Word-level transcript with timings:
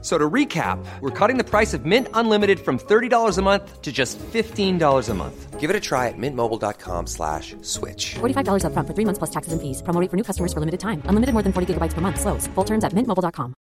So 0.00 0.16
to 0.16 0.30
recap, 0.30 0.78
we're 1.00 1.10
cutting 1.10 1.38
the 1.38 1.44
price 1.44 1.74
of 1.74 1.84
Mint 1.84 2.06
Unlimited 2.14 2.60
from 2.60 2.78
$30 2.78 3.36
a 3.36 3.42
month 3.42 3.82
to 3.82 3.90
just 3.90 4.16
$15 4.18 5.08
a 5.08 5.14
month. 5.14 5.58
Give 5.58 5.70
it 5.70 5.74
a 5.74 5.80
try 5.80 6.06
at 6.06 6.14
mintmobile.com 6.16 7.08
slash 7.08 7.56
switch. 7.62 8.14
$45 8.20 8.64
up 8.64 8.72
front 8.74 8.86
for 8.86 8.94
three 8.94 9.04
months 9.04 9.18
plus 9.18 9.30
taxes 9.30 9.52
and 9.52 9.60
fees. 9.60 9.82
Promo 9.82 10.00
rate 10.00 10.08
for 10.08 10.16
new 10.16 10.22
customers 10.22 10.52
for 10.52 10.60
limited 10.60 10.78
time. 10.78 11.02
Unlimited 11.06 11.32
more 11.32 11.42
than 11.42 11.52
40 11.52 11.74
gigabytes 11.74 11.94
per 11.94 12.00
month. 12.00 12.20
Slows. 12.20 12.46
Full 12.54 12.64
terms 12.64 12.84
at 12.84 12.92
mintmobile.com. 12.92 13.54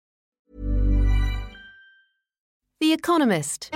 The 2.82 2.92
Economist. 2.92 3.70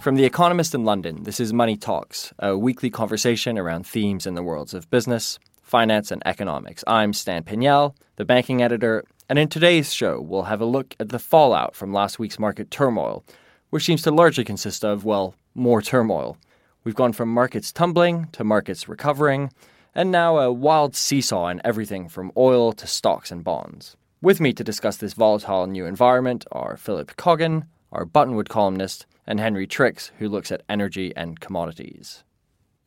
From 0.00 0.14
The 0.14 0.24
Economist 0.24 0.74
in 0.74 0.84
London, 0.84 1.24
this 1.24 1.40
is 1.40 1.52
Money 1.52 1.76
Talks, 1.76 2.32
a 2.38 2.56
weekly 2.56 2.88
conversation 2.88 3.58
around 3.58 3.84
themes 3.84 4.26
in 4.26 4.36
the 4.36 4.42
worlds 4.44 4.72
of 4.72 4.88
business, 4.88 5.40
finance, 5.68 6.10
and 6.10 6.22
economics. 6.24 6.82
I'm 6.86 7.12
Stan 7.12 7.44
Pignal, 7.44 7.94
the 8.16 8.24
banking 8.24 8.62
editor, 8.62 9.04
and 9.28 9.38
in 9.38 9.48
today's 9.48 9.92
show, 9.92 10.18
we'll 10.18 10.44
have 10.44 10.62
a 10.62 10.66
look 10.66 10.96
at 10.98 11.10
the 11.10 11.18
fallout 11.18 11.76
from 11.76 11.92
last 11.92 12.18
week's 12.18 12.38
market 12.38 12.70
turmoil, 12.70 13.22
which 13.68 13.84
seems 13.84 14.00
to 14.02 14.10
largely 14.10 14.44
consist 14.44 14.82
of, 14.82 15.04
well, 15.04 15.34
more 15.54 15.82
turmoil. 15.82 16.38
We've 16.84 16.94
gone 16.94 17.12
from 17.12 17.28
markets 17.28 17.70
tumbling 17.70 18.28
to 18.32 18.44
markets 18.44 18.88
recovering, 18.88 19.52
and 19.94 20.10
now 20.10 20.38
a 20.38 20.50
wild 20.50 20.96
seesaw 20.96 21.48
in 21.48 21.60
everything 21.64 22.08
from 22.08 22.32
oil 22.34 22.72
to 22.72 22.86
stocks 22.86 23.30
and 23.30 23.44
bonds. 23.44 23.94
With 24.22 24.40
me 24.40 24.54
to 24.54 24.64
discuss 24.64 24.96
this 24.96 25.12
volatile 25.12 25.66
new 25.66 25.84
environment 25.84 26.46
are 26.50 26.78
Philip 26.78 27.14
Coggan, 27.16 27.66
our 27.92 28.06
Buttonwood 28.06 28.48
columnist, 28.48 29.04
and 29.26 29.38
Henry 29.38 29.66
Tricks, 29.66 30.12
who 30.18 30.30
looks 30.30 30.50
at 30.50 30.62
energy 30.70 31.12
and 31.14 31.38
commodities. 31.40 32.24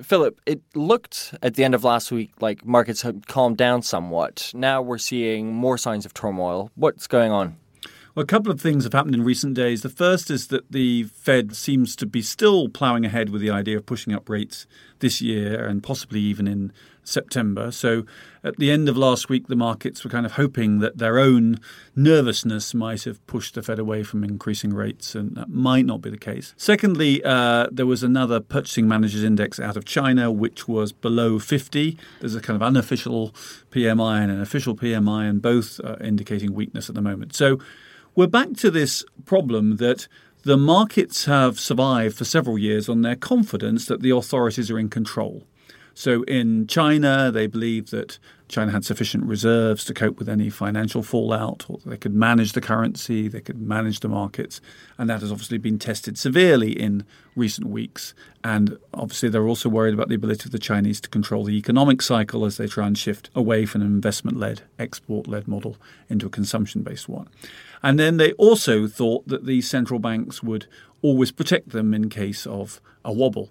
Philip, 0.04 0.40
it 0.46 0.62
looked 0.76 1.36
at 1.42 1.56
the 1.56 1.64
end 1.64 1.76
of 1.76 1.84
last 1.84 2.12
week 2.12 2.32
like 2.40 2.66
markets 2.66 3.02
had 3.02 3.28
calmed 3.28 3.58
down 3.58 3.82
somewhat. 3.82 4.52
Now 4.54 4.82
we're 4.82 4.98
seeing 4.98 5.54
more 5.54 5.78
signs 5.78 6.06
of 6.06 6.14
turmoil. 6.14 6.72
What's 6.76 7.08
going 7.08 7.32
on? 7.32 7.58
Well, 8.14 8.24
a 8.24 8.28
couple 8.28 8.52
of 8.52 8.60
things 8.60 8.84
have 8.84 8.92
happened 8.92 9.16
in 9.16 9.24
recent 9.24 9.54
days. 9.54 9.84
The 9.84 9.90
first 9.90 10.30
is 10.30 10.48
that 10.48 10.70
the 10.70 11.04
Fed 11.04 11.56
seems 11.56 11.96
to 11.96 12.06
be 12.06 12.22
still 12.22 12.68
ploughing 12.68 13.06
ahead 13.06 13.30
with 13.30 13.42
the 13.42 13.52
idea 13.52 13.78
of 13.78 13.86
pushing 13.86 14.14
up 14.14 14.28
rates 14.28 14.68
this 15.00 15.22
year 15.22 15.66
and 15.66 15.82
possibly 15.82 16.20
even 16.20 16.46
in 16.46 16.74
September. 17.06 17.72
So 17.72 18.06
at 18.44 18.58
the 18.58 18.70
end 18.70 18.90
of 18.90 18.98
last 18.98 19.30
week, 19.30 19.48
the 19.48 19.56
markets 19.56 20.04
were 20.04 20.10
kind 20.10 20.26
of 20.26 20.34
hoping 20.34 20.80
that 20.80 20.98
their 20.98 21.20
own 21.20 21.60
nervousness 21.96 22.74
might 22.74 23.06
have 23.06 23.26
pushed 23.28 23.56
the 23.56 23.62
Fed 23.62 23.80
away 23.80 24.04
from 24.04 24.26
increasing 24.26 24.74
rates, 24.74 25.16
and 25.16 25.34
that 25.36 25.50
might 25.50 25.86
not 25.86 26.02
be 26.02 26.10
the 26.10 26.18
case. 26.18 26.54
Secondly, 26.58 27.24
uh, 27.24 27.68
there 27.72 27.86
was 27.86 28.04
another 28.04 28.42
purchasing 28.42 28.90
managers 28.90 29.24
index 29.24 29.58
out 29.58 29.78
of 29.78 29.86
China, 29.86 30.30
which 30.30 30.68
was 30.68 30.92
below 30.92 31.40
50. 31.40 31.98
There's 32.20 32.36
a 32.36 32.42
kind 32.42 32.56
of 32.56 32.62
unofficial 32.62 33.34
PMI 33.72 34.22
and 34.22 34.32
an 34.32 34.42
official 34.42 34.76
PMI, 34.76 35.30
and 35.30 35.42
both 35.42 35.80
are 35.80 35.98
indicating 36.04 36.54
weakness 36.54 36.90
at 36.90 36.96
the 36.96 37.02
moment. 37.02 37.34
So 37.36 37.58
we're 38.14 38.28
back 38.28 38.54
to 38.58 38.70
this 38.70 39.06
problem 39.26 39.78
that 39.78 40.08
the 40.44 40.58
markets 40.58 41.26
have 41.26 41.60
survived 41.60 42.18
for 42.18 42.26
several 42.26 42.58
years 42.58 42.90
on 42.90 43.02
their 43.02 43.16
confidence 43.16 43.86
that 43.86 44.02
the 44.02 44.10
authorities 44.10 44.70
are 44.70 44.80
in 44.80 44.90
control. 44.90 45.46
So 45.94 46.24
in 46.24 46.68
China, 46.68 47.32
they 47.32 47.48
believed 47.48 47.92
that 47.92 48.18
China 48.48 48.72
had 48.72 48.84
sufficient 48.84 49.24
reserves 49.24 49.86
to 49.86 49.94
cope 49.94 50.20
with 50.20 50.28
any 50.28 50.50
financial 50.50 51.02
fallout, 51.04 51.66
or 51.70 51.80
they 51.86 51.98
could 51.98 52.14
manage 52.14 52.52
the 52.52 52.62
currency, 52.62 53.28
they 53.28 53.40
could 53.40 53.60
manage 53.60 54.02
the 54.02 54.10
markets, 54.10 54.60
and 54.98 55.10
that 55.10 55.22
has 55.22 55.32
obviously 55.32 55.58
been 55.58 55.80
tested 55.80 56.18
severely 56.18 56.72
in 56.72 57.06
recent 57.36 57.68
weeks. 57.68 58.14
And 58.44 58.78
obviously, 58.94 59.30
they're 59.30 59.48
also 59.48 59.70
worried 59.70 59.94
about 59.94 60.10
the 60.10 60.16
ability 60.16 60.46
of 60.46 60.52
the 60.52 60.60
Chinese 60.60 61.00
to 61.02 61.10
control 61.10 61.46
the 61.46 61.58
economic 61.58 62.02
cycle 62.02 62.46
as 62.46 62.58
they 62.58 62.68
try 62.68 62.88
and 62.88 62.98
shift 62.98 63.30
away 63.34 63.66
from 63.66 63.82
an 63.82 63.88
investment 63.88 64.38
led, 64.38 64.64
export 64.78 65.28
led 65.28 65.48
model 65.48 65.78
into 66.10 66.26
a 66.26 66.30
consumption 66.30 66.84
based 66.84 67.08
one. 67.08 67.30
And 67.82 67.98
then 67.98 68.18
they 68.18 68.34
also 68.34 68.86
thought 68.86 69.28
that 69.28 69.46
the 69.46 69.62
central 69.62 70.00
banks 70.00 70.44
would 70.44 70.68
always 71.02 71.32
protect 71.32 71.70
them 71.70 71.94
in 71.94 72.10
case 72.10 72.46
of 72.46 72.82
a 73.04 73.12
wobble. 73.12 73.50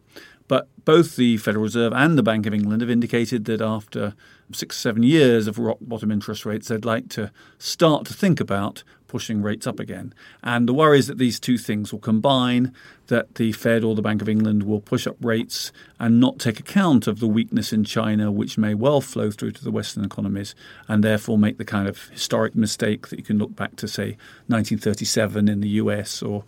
But 0.51 0.67
both 0.85 1.15
the 1.15 1.37
Federal 1.37 1.63
Reserve 1.63 1.93
and 1.93 2.19
the 2.19 2.25
Bank 2.25 2.45
of 2.45 2.53
England 2.53 2.81
have 2.81 2.91
indicated 2.91 3.45
that 3.45 3.61
after 3.61 4.15
six, 4.51 4.77
seven 4.77 5.05
years 5.05 5.47
of 5.47 5.61
rock 5.61 5.79
bottom 5.81 6.11
interest 6.11 6.45
rates, 6.45 6.67
they'd 6.67 6.85
like 6.85 7.09
to 7.11 7.31
start 7.59 8.05
to 8.07 8.15
think 8.15 8.41
about 8.41 8.83
pushing 9.07 9.43
rates 9.43 9.65
up 9.65 9.79
again. 9.79 10.13
And 10.43 10.69
the 10.69 10.75
worry 10.75 10.99
is 10.99 11.07
that 11.07 11.19
these 11.19 11.39
two 11.39 11.57
things 11.57 11.93
will 11.93 12.01
combine, 12.01 12.75
that 13.07 13.37
the 13.37 13.53
Fed 13.53 13.85
or 13.85 13.95
the 13.95 14.03
Bank 14.03 14.23
of 14.23 14.29
England 14.29 14.65
will 14.65 14.81
push 14.81 15.07
up 15.07 15.17
rates 15.21 15.71
and 16.01 16.19
not 16.19 16.41
take 16.41 16.59
account 16.59 17.07
of 17.07 17.21
the 17.21 17.29
weakness 17.29 17.73
in 17.73 17.85
China, 17.85 18.33
which 18.33 18.59
may 18.59 18.75
well 18.75 19.01
flow 19.01 19.31
through 19.31 19.53
to 19.53 19.63
the 19.63 19.71
Western 19.71 20.05
economies, 20.05 20.57
and 20.89 21.05
therefore 21.05 21.39
make 21.39 21.59
the 21.59 21.65
kind 21.65 21.87
of 21.87 22.09
historic 22.09 22.57
mistake 22.57 23.07
that 23.09 23.21
you 23.21 23.25
can 23.25 23.39
look 23.39 23.55
back 23.55 23.77
to, 23.77 23.87
say, 23.87 24.17
1937 24.49 25.49
in 25.49 25.61
the 25.61 25.69
US 25.69 26.23
or 26.23 26.43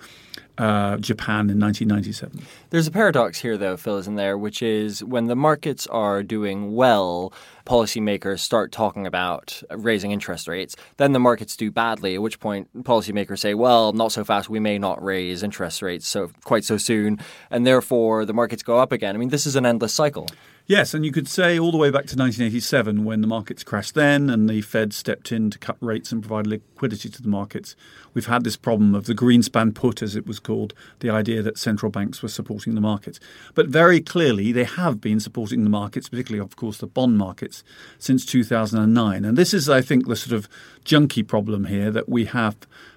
uh, 0.62 0.96
Japan 0.98 1.50
in 1.50 1.58
1997. 1.58 2.40
There's 2.70 2.86
a 2.86 2.92
paradox 2.92 3.40
here, 3.40 3.56
though, 3.56 3.76
Phil, 3.76 3.98
isn't 3.98 4.14
there? 4.14 4.38
Which 4.38 4.62
is 4.62 5.02
when 5.02 5.26
the 5.26 5.34
markets 5.34 5.88
are 5.88 6.22
doing 6.22 6.76
well, 6.76 7.32
policymakers 7.66 8.38
start 8.38 8.70
talking 8.70 9.04
about 9.04 9.60
raising 9.72 10.12
interest 10.12 10.46
rates. 10.46 10.76
Then 10.98 11.12
the 11.12 11.18
markets 11.18 11.56
do 11.56 11.72
badly, 11.72 12.14
at 12.14 12.22
which 12.22 12.38
point 12.38 12.84
policymakers 12.84 13.40
say, 13.40 13.54
well, 13.54 13.92
not 13.92 14.12
so 14.12 14.22
fast, 14.22 14.48
we 14.48 14.60
may 14.60 14.78
not 14.78 15.02
raise 15.02 15.42
interest 15.42 15.82
rates 15.82 16.06
so 16.06 16.30
quite 16.44 16.64
so 16.64 16.76
soon. 16.76 17.18
And 17.50 17.66
therefore, 17.66 18.24
the 18.24 18.32
markets 18.32 18.62
go 18.62 18.78
up 18.78 18.92
again. 18.92 19.16
I 19.16 19.18
mean, 19.18 19.30
this 19.30 19.46
is 19.46 19.56
an 19.56 19.66
endless 19.66 19.92
cycle. 19.92 20.28
Yes, 20.66 20.94
and 20.94 21.04
you 21.04 21.10
could 21.10 21.26
say 21.26 21.58
all 21.58 21.72
the 21.72 21.76
way 21.76 21.90
back 21.90 22.06
to 22.06 22.16
1987 22.16 23.04
when 23.04 23.20
the 23.20 23.26
markets 23.26 23.64
crashed 23.64 23.94
then 23.94 24.30
and 24.30 24.48
the 24.48 24.60
Fed 24.60 24.92
stepped 24.92 25.32
in 25.32 25.50
to 25.50 25.58
cut 25.58 25.76
rates 25.80 26.12
and 26.12 26.22
provide 26.22 26.46
liquidity 26.46 27.08
to 27.08 27.20
the 27.20 27.28
markets. 27.28 27.74
We've 28.14 28.26
had 28.26 28.44
this 28.44 28.56
problem 28.56 28.94
of 28.94 29.06
the 29.06 29.14
Greenspan 29.14 29.74
put, 29.74 30.02
as 30.02 30.14
it 30.14 30.24
was 30.24 30.38
called, 30.38 30.72
the 31.00 31.10
idea 31.10 31.42
that 31.42 31.58
central 31.58 31.90
banks 31.90 32.22
were 32.22 32.28
supporting 32.28 32.76
the 32.76 32.80
markets. 32.80 33.18
But 33.54 33.66
very 33.68 34.00
clearly, 34.00 34.52
they 34.52 34.62
have 34.62 35.00
been 35.00 35.18
supporting 35.18 35.64
the 35.64 35.70
markets, 35.70 36.08
particularly, 36.08 36.44
of 36.44 36.54
course, 36.54 36.78
the 36.78 36.86
bond 36.86 37.18
markets, 37.18 37.64
since 37.98 38.24
2009. 38.24 39.24
And 39.24 39.36
this 39.36 39.52
is, 39.52 39.68
I 39.68 39.80
think, 39.80 40.06
the 40.06 40.14
sort 40.14 40.32
of 40.32 40.48
junky 40.84 41.26
problem 41.26 41.64
here 41.64 41.90
that 41.90 42.08
we 42.08 42.26
have 42.26 42.56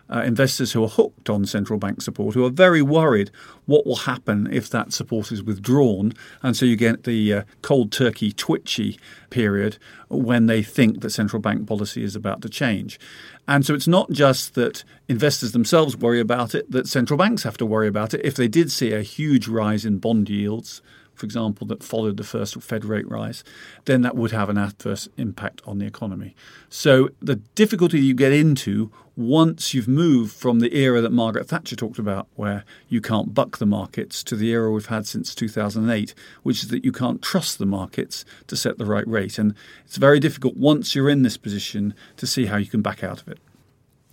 uh, 0.09 0.21
investors 0.21 0.71
who 0.71 0.83
are 0.83 0.89
hooked 0.89 1.29
on 1.29 1.45
central 1.45 1.79
bank 1.79 2.01
support 2.01 2.35
who 2.35 2.45
are 2.45 2.49
very 2.49 2.81
worried 2.81 3.31
what 3.65 3.85
will 3.85 3.95
happen 3.95 4.47
if 4.51 4.69
that 4.69 4.93
support 4.93 5.31
is 5.31 5.41
withdrawn. 5.41 6.13
And 6.43 6.55
so 6.55 6.65
you 6.65 6.75
get 6.75 7.03
the 7.03 7.33
uh, 7.33 7.43
cold 7.61 7.91
turkey 7.91 8.31
twitchy 8.31 8.99
period 9.29 9.77
when 10.07 10.45
they 10.45 10.61
think 10.61 11.01
that 11.01 11.09
central 11.09 11.41
bank 11.41 11.67
policy 11.67 12.03
is 12.03 12.15
about 12.15 12.41
to 12.43 12.49
change. 12.49 12.99
And 13.47 13.65
so 13.65 13.73
it's 13.73 13.87
not 13.87 14.11
just 14.11 14.55
that 14.55 14.83
investors 15.07 15.51
themselves 15.51 15.97
worry 15.97 16.19
about 16.19 16.55
it, 16.55 16.69
that 16.71 16.87
central 16.87 17.17
banks 17.17 17.43
have 17.43 17.57
to 17.57 17.65
worry 17.65 17.87
about 17.87 18.13
it. 18.13 18.21
If 18.23 18.35
they 18.35 18.47
did 18.47 18.71
see 18.71 18.93
a 18.93 19.01
huge 19.01 19.47
rise 19.47 19.85
in 19.85 19.97
bond 19.97 20.29
yields, 20.29 20.81
for 21.15 21.25
example, 21.25 21.65
that 21.67 21.83
followed 21.83 22.17
the 22.17 22.23
first 22.23 22.61
Fed 22.61 22.85
rate 22.85 23.09
rise, 23.09 23.43
then 23.85 24.01
that 24.01 24.15
would 24.15 24.31
have 24.31 24.49
an 24.49 24.57
adverse 24.57 25.07
impact 25.17 25.61
on 25.65 25.79
the 25.79 25.85
economy. 25.85 26.35
So 26.69 27.09
the 27.21 27.35
difficulty 27.35 27.99
you 27.99 28.13
get 28.13 28.31
into 28.31 28.91
once 29.15 29.73
you've 29.73 29.87
moved 29.87 30.33
from 30.33 30.59
the 30.59 30.75
era 30.75 30.99
that 30.99 31.11
Margaret 31.11 31.47
Thatcher 31.47 31.75
talked 31.75 31.97
about, 31.97 32.27
where 32.35 32.65
you 32.89 32.99
can't 32.99 33.33
buck 33.33 33.57
the 33.57 33.65
markets, 33.65 34.23
to 34.23 34.35
the 34.35 34.49
era 34.49 34.69
we've 34.71 34.87
had 34.87 35.07
since 35.07 35.33
2008, 35.33 36.13
which 36.43 36.63
is 36.63 36.69
that 36.69 36.83
you 36.83 36.91
can't 36.91 37.21
trust 37.21 37.57
the 37.57 37.65
markets 37.65 38.25
to 38.47 38.57
set 38.57 38.77
the 38.77 38.85
right 38.85 39.07
rate. 39.07 39.39
And 39.39 39.55
it's 39.85 39.97
very 39.97 40.19
difficult 40.19 40.57
once 40.57 40.95
you're 40.95 41.09
in 41.09 41.21
this 41.21 41.37
position 41.37 41.93
to 42.17 42.27
see 42.27 42.47
how 42.47 42.57
you 42.57 42.65
can 42.65 42.81
back 42.81 43.03
out 43.03 43.21
of 43.21 43.29
it. 43.29 43.39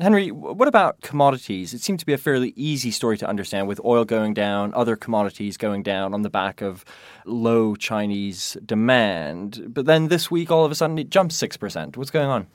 Henry, 0.00 0.30
what 0.30 0.68
about 0.68 1.00
commodities? 1.02 1.74
It 1.74 1.82
seemed 1.82 2.00
to 2.00 2.06
be 2.06 2.14
a 2.14 2.18
fairly 2.18 2.54
easy 2.56 2.90
story 2.90 3.18
to 3.18 3.28
understand 3.28 3.68
with 3.68 3.80
oil 3.84 4.04
going 4.04 4.32
down, 4.32 4.72
other 4.74 4.96
commodities 4.96 5.56
going 5.56 5.82
down 5.82 6.14
on 6.14 6.22
the 6.22 6.30
back 6.30 6.62
of 6.62 6.84
low 7.26 7.76
Chinese 7.76 8.56
demand. 8.64 9.66
But 9.68 9.84
then 9.86 10.08
this 10.08 10.30
week, 10.30 10.50
all 10.50 10.64
of 10.64 10.72
a 10.72 10.74
sudden, 10.74 10.98
it 10.98 11.10
jumped 11.10 11.34
6%. 11.34 11.96
What's 11.96 12.10
going 12.10 12.28
on? 12.28 12.46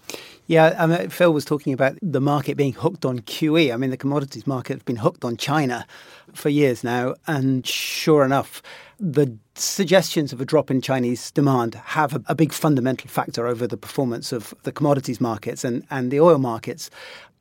Yeah, 0.48 0.76
I 0.80 0.88
mean, 0.88 1.10
Phil 1.10 1.32
was 1.32 1.46
talking 1.46 1.74
about 1.74 1.98
the 2.02 2.22
market 2.22 2.58
being 2.58 2.74
hooked 2.74 3.06
on 3.06 3.20
QE. 3.20 3.74
I 3.74 3.78
mean, 3.78 3.92
the 3.92 3.98
commodities 3.98 4.48
market 4.48 4.74
has 4.74 4.84
been 4.84 4.98
hooked 4.98 5.24
on 5.24 5.38
China 5.38 5.86
for 6.34 6.50
years 6.50 6.84
now. 6.84 7.16
And 7.28 7.66
sure 7.66 8.26
enough, 8.26 8.62
the 9.00 9.38
suggestions 9.56 10.34
of 10.34 10.42
a 10.42 10.46
drop 10.46 10.72
in 10.72 10.82
Chinese 10.82 11.32
demand 11.32 11.76
have 11.76 12.16
a, 12.16 12.24
a, 12.28 12.36
big 12.36 12.52
fundamental 12.52 13.10
factor 13.10 13.46
over 13.46 13.68
the 13.68 13.78
performance 13.78 14.32
of 14.32 14.54
the 14.64 14.72
commodities 14.72 15.22
markets 15.22 15.64
and, 15.64 15.86
and 15.92 16.12
the 16.12 16.20
oil 16.20 16.40
markets. 16.40 16.90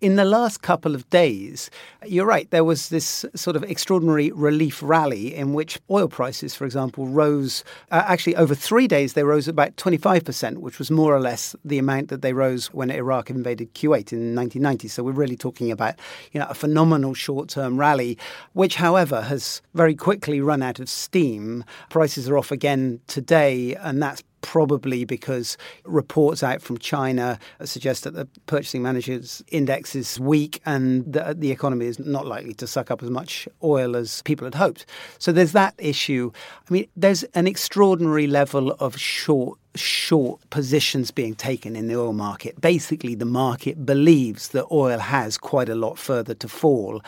In 0.00 0.16
the 0.16 0.24
last 0.24 0.60
couple 0.60 0.94
of 0.94 1.08
days, 1.08 1.70
you're 2.04 2.26
right, 2.26 2.50
there 2.50 2.64
was 2.64 2.90
this 2.90 3.24
sort 3.34 3.56
of 3.56 3.62
extraordinary 3.64 4.30
relief 4.32 4.82
rally 4.82 5.34
in 5.34 5.54
which 5.54 5.78
oil 5.90 6.06
prices, 6.06 6.54
for 6.54 6.66
example, 6.66 7.06
rose. 7.06 7.64
Uh, 7.90 8.02
actually, 8.06 8.36
over 8.36 8.54
three 8.54 8.86
days, 8.86 9.14
they 9.14 9.24
rose 9.24 9.48
about 9.48 9.74
25%, 9.76 10.58
which 10.58 10.78
was 10.78 10.90
more 10.90 11.16
or 11.16 11.20
less 11.20 11.56
the 11.64 11.78
amount 11.78 12.08
that 12.08 12.20
they 12.20 12.34
rose 12.34 12.66
when 12.74 12.90
Iraq 12.90 13.30
invaded 13.30 13.74
Kuwait 13.74 14.12
in 14.12 14.34
1990. 14.34 14.88
So 14.88 15.02
we're 15.02 15.12
really 15.12 15.36
talking 15.36 15.70
about 15.70 15.94
you 16.32 16.40
know, 16.40 16.46
a 16.50 16.54
phenomenal 16.54 17.14
short 17.14 17.48
term 17.48 17.78
rally, 17.78 18.18
which, 18.52 18.76
however, 18.76 19.22
has 19.22 19.62
very 19.74 19.94
quickly 19.94 20.42
run 20.42 20.62
out 20.62 20.78
of 20.78 20.90
steam. 20.90 21.64
Prices 21.88 22.28
are 22.28 22.36
off 22.36 22.52
again 22.52 23.00
today, 23.06 23.74
and 23.76 24.02
that's 24.02 24.22
probably 24.46 25.04
because 25.04 25.58
reports 25.84 26.40
out 26.40 26.62
from 26.62 26.78
China 26.78 27.36
suggest 27.64 28.04
that 28.04 28.14
the 28.14 28.28
purchasing 28.46 28.80
managers 28.80 29.42
index 29.48 29.96
is 29.96 30.20
weak 30.20 30.60
and 30.64 31.04
the, 31.12 31.34
the, 31.36 31.50
economy 31.50 31.86
is 31.86 31.98
not 31.98 32.26
likely 32.26 32.54
to 32.54 32.64
suck 32.64 32.92
up 32.92 33.02
as 33.02 33.10
much 33.10 33.48
oil 33.64 33.96
as 33.96 34.22
people 34.22 34.46
had 34.46 34.54
hoped. 34.54 34.86
So 35.18 35.32
there's 35.32 35.50
that 35.50 35.74
issue. 35.78 36.30
I 36.70 36.72
mean, 36.72 36.86
there's 36.94 37.24
an 37.34 37.48
extraordinary 37.48 38.28
level 38.28 38.70
of 38.78 38.96
short 38.96 39.58
short 39.76 40.48
positions 40.50 41.10
being 41.10 41.34
taken 41.34 41.76
in 41.76 41.88
the 41.88 41.96
oil 41.96 42.12
market. 42.12 42.60
Basically, 42.60 43.14
the 43.14 43.24
market 43.24 43.86
believes 43.86 44.48
that 44.48 44.66
oil 44.70 44.98
has 44.98 45.38
quite 45.38 45.68
a 45.68 45.74
lot 45.74 45.98
further 45.98 46.34
to 46.34 46.48
fall. 46.48 47.02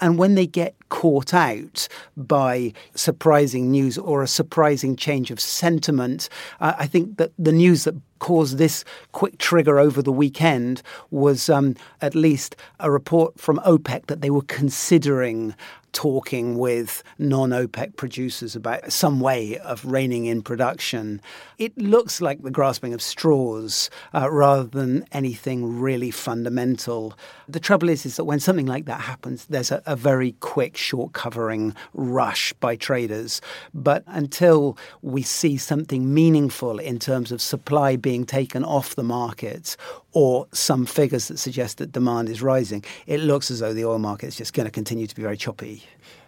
And 0.00 0.18
when 0.18 0.34
they 0.34 0.46
get 0.46 0.74
caught 0.88 1.32
out 1.32 1.88
by 2.16 2.72
surprising 2.94 3.70
news 3.70 3.96
or 3.96 4.22
a 4.22 4.28
surprising 4.28 4.96
change 4.96 5.30
of 5.30 5.40
sentiment, 5.40 6.28
uh, 6.60 6.74
I 6.78 6.86
think 6.86 7.16
that 7.18 7.32
the 7.38 7.52
news 7.52 7.84
that 7.84 7.94
caused 8.18 8.58
this 8.58 8.84
quick 9.12 9.38
trigger 9.38 9.78
over 9.78 10.00
the 10.00 10.12
weekend 10.12 10.82
was 11.10 11.50
um, 11.50 11.76
at 12.00 12.14
least 12.14 12.56
a 12.80 12.90
report 12.90 13.38
from 13.38 13.58
OPEC 13.58 14.06
that 14.06 14.22
they 14.22 14.30
were 14.30 14.42
considering 14.42 15.54
talking 15.94 16.58
with 16.58 17.02
non 17.18 17.50
OPEC 17.50 17.96
producers 17.96 18.54
about 18.54 18.92
some 18.92 19.20
way 19.20 19.56
of 19.58 19.84
reining 19.84 20.26
in 20.26 20.42
production. 20.42 21.22
It 21.56 21.76
looks 21.78 22.20
like 22.20 22.42
the 22.42 22.50
grasping 22.50 22.92
of 22.92 23.00
straws 23.00 23.88
uh, 24.12 24.30
rather 24.30 24.64
than 24.64 25.06
anything 25.12 25.80
really 25.80 26.10
fundamental. 26.10 27.14
The 27.48 27.60
trouble 27.60 27.88
is, 27.88 28.04
is 28.04 28.16
that 28.16 28.24
when 28.24 28.40
something 28.40 28.66
like 28.66 28.84
that 28.86 29.00
happens, 29.00 29.46
there's 29.46 29.70
a, 29.70 29.82
a 29.86 29.96
very 29.96 30.32
quick 30.40 30.76
short 30.76 31.12
covering 31.12 31.74
rush 31.94 32.52
by 32.54 32.76
traders. 32.76 33.40
But 33.72 34.02
until 34.06 34.76
we 35.00 35.22
see 35.22 35.56
something 35.56 36.12
meaningful 36.12 36.78
in 36.78 36.98
terms 36.98 37.32
of 37.32 37.40
supply 37.40 37.96
being 37.96 38.26
taken 38.26 38.64
off 38.64 38.96
the 38.96 39.04
market 39.04 39.76
or 40.14 40.46
some 40.52 40.86
figures 40.86 41.28
that 41.28 41.38
suggest 41.38 41.78
that 41.78 41.92
demand 41.92 42.28
is 42.28 42.40
rising, 42.40 42.82
it 43.06 43.20
looks 43.20 43.50
as 43.50 43.58
though 43.58 43.74
the 43.74 43.84
oil 43.84 43.98
market 43.98 44.28
is 44.28 44.36
just 44.36 44.54
going 44.54 44.64
to 44.64 44.70
continue 44.70 45.06
to 45.06 45.14
be 45.14 45.22
very 45.22 45.36
choppy. 45.36 45.82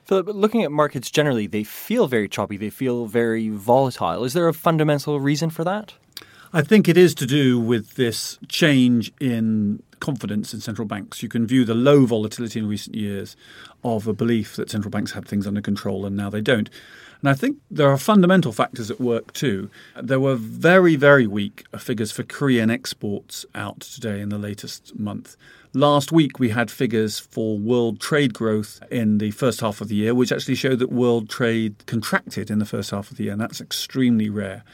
Philip, 0.05 0.29
looking 0.29 0.62
at 0.62 0.71
markets 0.71 1.11
generally, 1.11 1.47
they 1.47 1.65
feel 1.65 2.06
very 2.06 2.29
choppy, 2.29 2.56
they 2.56 2.71
feel 2.71 3.06
very 3.06 3.49
volatile. 3.49 4.23
Is 4.25 4.35
there 4.35 4.47
a 4.47 4.55
fundamental 4.55 5.19
reason 5.19 5.50
for 5.50 5.65
that? 5.65 5.94
I 6.53 6.62
think 6.62 6.88
it 6.88 6.97
is 6.97 7.15
to 7.17 7.27
do 7.27 7.59
with 7.59 7.94
this 7.94 8.38
change 8.49 9.12
in 9.21 9.83
confidence 10.00 10.52
in 10.54 10.60
central 10.60 10.87
banks. 10.87 11.22
You 11.22 11.28
can 11.28 11.46
view 11.46 11.64
the 11.64 11.75
low 11.75 12.06
volatility 12.06 12.58
in 12.58 12.69
recent 12.69 12.96
years 12.96 13.37
of 13.84 14.06
a 14.06 14.12
belief 14.12 14.56
that 14.56 14.70
central 14.70 14.90
banks 14.90 15.12
had 15.12 15.26
things 15.26 15.46
under 15.46 15.60
control 15.60 16.06
and 16.06 16.16
now 16.16 16.31
they 16.31 16.40
don't. 16.40 16.70
And 17.20 17.31
I 17.31 17.34
think 17.34 17.58
there 17.70 17.90
are 17.90 17.98
fundamental 17.98 18.52
factors 18.52 18.90
at 18.90 19.00
work 19.00 19.32
too. 19.32 19.70
There 20.00 20.20
were 20.20 20.37
very, 20.37 20.96
very 20.96 21.26
weak 21.26 21.64
figures 21.78 22.12
for 22.12 22.22
Korean 22.22 22.70
exports 22.70 23.46
out 23.54 23.81
today 23.81 24.20
in 24.20 24.28
the 24.28 24.38
latest 24.38 24.98
month. 24.98 25.37
Last 25.72 26.10
week, 26.10 26.38
we 26.38 26.50
had 26.50 26.70
figures 26.70 27.19
for 27.19 27.58
world 27.58 28.00
trade 28.00 28.32
growth 28.32 28.82
in 28.90 29.19
the 29.19 29.31
first 29.32 29.60
half 29.60 29.81
of 29.81 29.88
the 29.88 29.94
year, 29.94 30.14
which 30.14 30.32
actually 30.32 30.54
showed 30.54 30.78
that 30.78 30.90
world 30.90 31.28
trade 31.28 31.84
contracted 31.87 32.50
in 32.50 32.58
the 32.58 32.64
first 32.64 32.90
half 32.90 33.10
of 33.10 33.19
the 33.19 33.25
year, 33.25 33.32
and 33.32 33.40
that's 33.40 33.60
extremely 33.60 34.31
rare. 34.31 34.64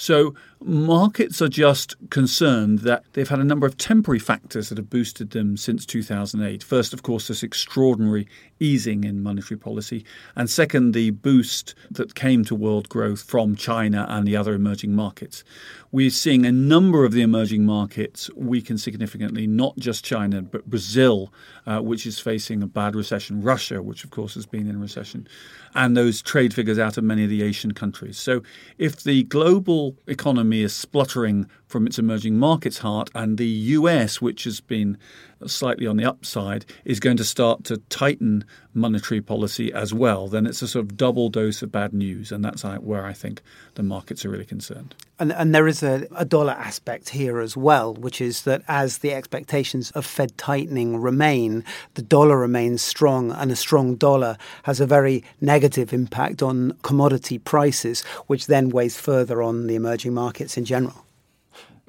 So 0.00 0.34
markets 0.62 1.42
are 1.42 1.48
just 1.48 1.94
concerned 2.08 2.78
that 2.80 3.04
they've 3.12 3.28
had 3.28 3.38
a 3.38 3.44
number 3.44 3.66
of 3.66 3.76
temporary 3.76 4.18
factors 4.18 4.70
that 4.70 4.78
have 4.78 4.88
boosted 4.88 5.32
them 5.32 5.58
since 5.58 5.84
2008. 5.84 6.62
First, 6.62 6.94
of 6.94 7.02
course, 7.02 7.28
this 7.28 7.42
extraordinary 7.42 8.26
easing 8.58 9.04
in 9.04 9.22
monetary 9.22 9.58
policy, 9.58 10.04
and 10.36 10.48
second, 10.48 10.92
the 10.92 11.10
boost 11.10 11.74
that 11.90 12.14
came 12.14 12.46
to 12.46 12.54
world 12.54 12.88
growth 12.88 13.22
from 13.22 13.56
China 13.56 14.06
and 14.08 14.26
the 14.26 14.36
other 14.36 14.54
emerging 14.54 14.94
markets. 14.94 15.44
We're 15.92 16.10
seeing 16.10 16.46
a 16.46 16.52
number 16.52 17.04
of 17.04 17.12
the 17.12 17.22
emerging 17.22 17.66
markets 17.66 18.30
weaken 18.36 18.78
significantly, 18.78 19.46
not 19.46 19.76
just 19.76 20.04
China, 20.04 20.40
but 20.40 20.66
Brazil, 20.66 21.32
uh, 21.66 21.80
which 21.80 22.06
is 22.06 22.18
facing 22.18 22.62
a 22.62 22.66
bad 22.66 22.94
recession, 22.94 23.42
Russia, 23.42 23.82
which 23.82 24.04
of 24.04 24.10
course 24.10 24.34
has 24.34 24.46
been 24.46 24.68
in 24.68 24.80
recession, 24.80 25.26
and 25.74 25.96
those 25.96 26.22
trade 26.22 26.54
figures 26.54 26.78
out 26.78 26.96
of 26.96 27.04
many 27.04 27.24
of 27.24 27.30
the 27.30 27.42
Asian 27.42 27.72
countries. 27.72 28.18
So 28.18 28.42
if 28.78 29.02
the 29.02 29.24
global 29.24 29.89
economy 30.06 30.62
is 30.62 30.74
spluttering 30.74 31.48
from 31.70 31.86
its 31.86 31.98
emerging 31.98 32.36
markets 32.36 32.78
heart, 32.78 33.10
and 33.14 33.38
the 33.38 33.46
US, 33.46 34.20
which 34.20 34.44
has 34.44 34.60
been 34.60 34.98
slightly 35.46 35.86
on 35.86 35.96
the 35.96 36.04
upside, 36.04 36.66
is 36.84 37.00
going 37.00 37.16
to 37.16 37.24
start 37.24 37.64
to 37.64 37.78
tighten 37.88 38.44
monetary 38.74 39.20
policy 39.20 39.72
as 39.72 39.94
well, 39.94 40.28
then 40.28 40.46
it's 40.46 40.62
a 40.62 40.68
sort 40.68 40.84
of 40.84 40.96
double 40.96 41.28
dose 41.28 41.62
of 41.62 41.72
bad 41.72 41.92
news. 41.92 42.30
And 42.30 42.44
that's 42.44 42.62
where 42.62 43.04
I 43.04 43.12
think 43.12 43.40
the 43.74 43.82
markets 43.82 44.24
are 44.24 44.30
really 44.30 44.44
concerned. 44.44 44.94
And, 45.18 45.32
and 45.32 45.54
there 45.54 45.68
is 45.68 45.82
a, 45.82 46.06
a 46.14 46.24
dollar 46.24 46.52
aspect 46.52 47.10
here 47.10 47.40
as 47.40 47.56
well, 47.56 47.94
which 47.94 48.20
is 48.20 48.42
that 48.42 48.62
as 48.68 48.98
the 48.98 49.12
expectations 49.12 49.90
of 49.92 50.06
Fed 50.06 50.36
tightening 50.38 50.98
remain, 50.98 51.64
the 51.94 52.02
dollar 52.02 52.38
remains 52.38 52.82
strong, 52.82 53.30
and 53.32 53.50
a 53.50 53.56
strong 53.56 53.96
dollar 53.96 54.36
has 54.64 54.80
a 54.80 54.86
very 54.86 55.24
negative 55.40 55.92
impact 55.92 56.42
on 56.42 56.72
commodity 56.82 57.38
prices, 57.38 58.02
which 58.26 58.46
then 58.46 58.70
weighs 58.70 58.98
further 58.98 59.42
on 59.42 59.66
the 59.66 59.74
emerging 59.74 60.14
markets 60.14 60.56
in 60.56 60.64
general. 60.64 61.04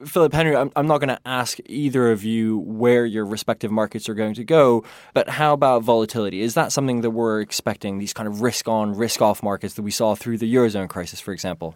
Philip 0.06 0.34
Henry, 0.34 0.56
I'm, 0.56 0.72
I'm 0.76 0.88
not 0.88 1.00
going 1.00 1.10
to 1.10 1.20
ask 1.26 1.60
either 1.66 2.12
of 2.12 2.24
you 2.24 2.60
where 2.60 3.06
your 3.06 3.26
respective 3.26 3.72
markets 3.72 4.10
are 4.10 4.14
going 4.14 4.34
to 4.36 4.44
go, 4.44 4.84
but 5.14 5.30
how 5.30 5.54
about 5.54 5.84
volatility? 5.84 6.42
Is 6.42 6.54
that 6.56 6.72
something 6.72 7.02
that 7.02 7.12
we're 7.12 7.42
expecting, 7.42 8.00
these 8.00 8.14
kind 8.14 8.28
of 8.28 8.42
risk 8.42 8.68
on, 8.68 8.96
risk 8.96 9.22
off 9.22 9.44
markets 9.44 9.76
that 9.76 9.84
we 9.84 9.92
saw 9.92 10.16
through 10.16 10.38
the 10.38 10.54
Eurozone 10.54 10.90
crisis, 10.90 11.20
for 11.20 11.32
example? 11.32 11.76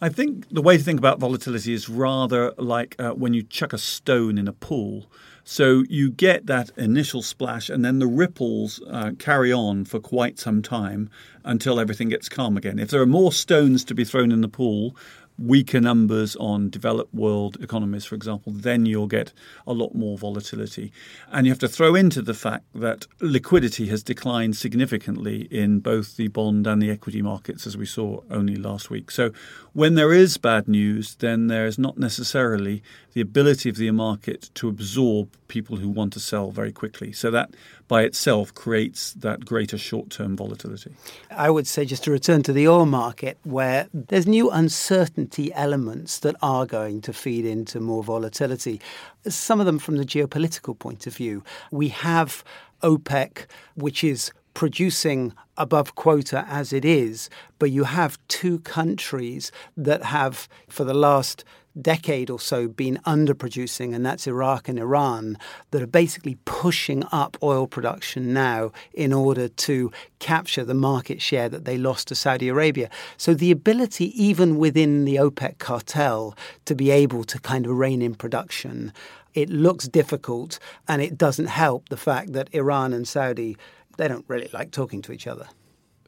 I 0.00 0.08
think 0.08 0.48
the 0.50 0.62
way 0.62 0.76
to 0.76 0.82
think 0.82 0.98
about 0.98 1.20
volatility 1.20 1.72
is 1.72 1.88
rather 1.88 2.52
like 2.58 2.96
uh, 2.98 3.12
when 3.12 3.34
you 3.34 3.44
chuck 3.44 3.72
a 3.72 3.78
stone 3.78 4.36
in 4.36 4.48
a 4.48 4.52
pool. 4.52 5.06
So 5.44 5.84
you 5.88 6.10
get 6.10 6.46
that 6.46 6.70
initial 6.76 7.22
splash, 7.22 7.68
and 7.68 7.84
then 7.84 7.98
the 7.98 8.06
ripples 8.06 8.80
uh, 8.88 9.12
carry 9.18 9.52
on 9.52 9.84
for 9.84 9.98
quite 10.00 10.38
some 10.38 10.62
time 10.62 11.10
until 11.44 11.80
everything 11.80 12.08
gets 12.08 12.28
calm 12.28 12.56
again. 12.56 12.78
If 12.78 12.90
there 12.90 13.00
are 13.00 13.06
more 13.06 13.32
stones 13.32 13.84
to 13.84 13.94
be 13.94 14.04
thrown 14.04 14.30
in 14.30 14.40
the 14.40 14.48
pool, 14.48 14.96
weaker 15.42 15.80
numbers 15.80 16.36
on 16.36 16.70
developed 16.70 17.12
world 17.12 17.56
economies, 17.60 18.04
for 18.04 18.14
example, 18.14 18.52
then 18.52 18.86
you'll 18.86 19.06
get 19.06 19.32
a 19.66 19.72
lot 19.72 19.94
more 19.94 20.16
volatility. 20.16 20.92
And 21.30 21.46
you 21.46 21.52
have 21.52 21.58
to 21.60 21.68
throw 21.68 21.94
into 21.94 22.22
the 22.22 22.34
fact 22.34 22.64
that 22.74 23.06
liquidity 23.20 23.86
has 23.88 24.02
declined 24.02 24.56
significantly 24.56 25.48
in 25.50 25.80
both 25.80 26.16
the 26.16 26.28
bond 26.28 26.66
and 26.66 26.80
the 26.80 26.90
equity 26.90 27.22
markets, 27.22 27.66
as 27.66 27.76
we 27.76 27.86
saw 27.86 28.20
only 28.30 28.56
last 28.56 28.90
week. 28.90 29.10
So 29.10 29.32
when 29.72 29.94
there 29.94 30.12
is 30.12 30.36
bad 30.36 30.68
news, 30.68 31.16
then 31.16 31.48
there 31.48 31.66
is 31.66 31.78
not 31.78 31.98
necessarily 31.98 32.82
the 33.14 33.20
ability 33.20 33.68
of 33.68 33.76
the 33.76 33.90
market 33.90 34.50
to 34.54 34.68
absorb 34.68 35.36
people 35.48 35.76
who 35.76 35.88
want 35.88 36.12
to 36.14 36.20
sell 36.20 36.50
very 36.50 36.72
quickly. 36.72 37.12
So 37.12 37.30
that 37.30 37.50
by 37.88 38.04
itself 38.04 38.54
creates 38.54 39.12
that 39.14 39.44
greater 39.44 39.76
short 39.76 40.08
term 40.08 40.36
volatility. 40.36 40.94
I 41.30 41.50
would 41.50 41.66
say, 41.66 41.84
just 41.84 42.04
to 42.04 42.10
return 42.10 42.42
to 42.44 42.52
the 42.52 42.66
oil 42.68 42.86
market, 42.86 43.36
where 43.42 43.88
there's 43.92 44.26
new 44.26 44.50
uncertainty 44.50 45.31
elements 45.54 46.18
that 46.20 46.36
are 46.42 46.66
going 46.66 47.00
to 47.02 47.12
feed 47.12 47.44
into 47.44 47.80
more 47.80 48.04
volatility. 48.04 48.80
Some 49.26 49.60
of 49.60 49.66
them 49.66 49.78
from 49.78 49.96
the 49.96 50.04
geopolitical 50.04 50.78
point 50.78 51.06
of 51.06 51.16
view. 51.16 51.42
We 51.70 51.88
have 51.88 52.44
OPEC, 52.82 53.46
which 53.74 54.04
is 54.04 54.32
producing 54.54 55.32
above 55.56 55.94
quota 55.94 56.44
as 56.48 56.72
it 56.72 56.84
is, 56.84 57.30
but 57.58 57.70
you 57.70 57.84
have 57.84 58.18
two 58.28 58.58
countries 58.60 59.50
that 59.76 60.02
have, 60.04 60.48
for 60.68 60.84
the 60.84 60.94
last 60.94 61.44
decade 61.80 62.30
or 62.30 62.38
so 62.38 62.68
been 62.68 62.98
underproducing, 63.06 63.94
and 63.94 64.04
that's 64.04 64.26
Iraq 64.26 64.68
and 64.68 64.78
Iran, 64.78 65.38
that 65.70 65.82
are 65.82 65.86
basically 65.86 66.36
pushing 66.44 67.04
up 67.12 67.36
oil 67.42 67.66
production 67.66 68.32
now 68.32 68.72
in 68.92 69.12
order 69.12 69.48
to 69.48 69.90
capture 70.18 70.64
the 70.64 70.74
market 70.74 71.22
share 71.22 71.48
that 71.48 71.64
they 71.64 71.78
lost 71.78 72.08
to 72.08 72.14
Saudi 72.14 72.48
Arabia. 72.48 72.90
So 73.16 73.34
the 73.34 73.50
ability, 73.50 74.12
even 74.22 74.58
within 74.58 75.04
the 75.04 75.16
OPEC 75.16 75.58
cartel, 75.58 76.36
to 76.64 76.74
be 76.74 76.90
able 76.90 77.24
to 77.24 77.38
kind 77.38 77.66
of 77.66 77.72
rein 77.72 78.02
in 78.02 78.14
production. 78.14 78.92
It 79.34 79.48
looks 79.48 79.88
difficult, 79.88 80.58
and 80.86 81.00
it 81.00 81.16
doesn't 81.16 81.46
help 81.46 81.88
the 81.88 81.96
fact 81.96 82.34
that 82.34 82.52
Iran 82.52 82.92
and 82.92 83.08
Saudi 83.08 83.56
they 83.98 84.08
don't 84.08 84.24
really 84.28 84.48
like 84.52 84.70
talking 84.70 85.02
to 85.02 85.12
each 85.12 85.26
other. 85.26 85.46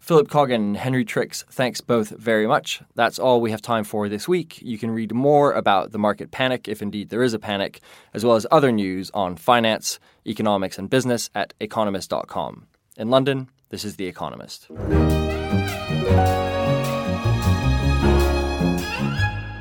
Philip 0.04 0.28
Coggan 0.28 0.56
and 0.56 0.76
Henry 0.76 1.02
Tricks, 1.02 1.46
thanks 1.50 1.80
both 1.80 2.11
very 2.11 2.46
much. 2.46 2.82
That's 2.94 3.18
all 3.18 3.40
we 3.40 3.50
have 3.52 3.62
time 3.62 3.84
for 3.84 4.06
this 4.06 4.28
week. 4.28 4.61
You 4.61 4.76
can 4.76 4.90
read 4.90 5.14
more 5.14 5.54
about 5.54 5.92
the 5.92 5.99
market 5.99 6.30
panic, 6.30 6.68
if 6.68 6.82
indeed 6.82 7.08
there 7.08 7.23
is 7.23 7.32
a 7.32 7.38
panic, 7.38 7.80
as 8.12 8.23
well 8.23 8.37
as 8.37 8.46
other 8.50 8.70
news 8.70 9.11
on 9.14 9.34
finance, 9.37 9.99
economics, 10.26 10.76
and 10.76 10.90
business 10.90 11.30
at 11.34 11.54
economist.com. 11.58 12.66
In 12.99 13.08
London, 13.08 13.49
this 13.70 13.82
is 13.82 13.96
The 13.96 14.06
Economist. 14.06 14.68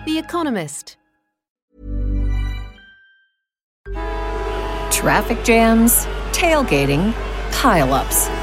The 0.06 0.18
Economist. 0.18 0.98
Traffic 4.92 5.42
jams, 5.46 6.06
tailgating, 6.34 7.14
pileups. 7.52 8.43